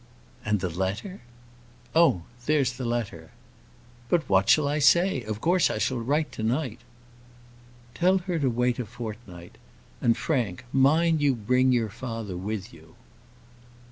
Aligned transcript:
"And 0.43 0.61
the 0.61 0.69
letter?" 0.71 1.21
"Oh! 1.93 2.23
there's 2.47 2.73
the 2.73 2.85
letter." 2.85 3.29
"But 4.09 4.27
what 4.27 4.49
shall 4.49 4.67
I 4.67 4.79
say? 4.79 5.21
Of 5.21 5.39
course 5.41 5.69
I 5.69 5.77
shall 5.77 5.99
write 5.99 6.31
to 6.31 6.41
night." 6.41 6.79
"Tell 7.93 8.17
her 8.17 8.39
to 8.39 8.49
wait 8.49 8.79
a 8.79 8.85
fortnight. 8.87 9.59
And, 10.01 10.17
Frank, 10.17 10.65
mind 10.73 11.21
you 11.21 11.35
bring 11.35 11.71
your 11.71 11.89
father 11.89 12.35
with 12.35 12.73
you." 12.73 12.95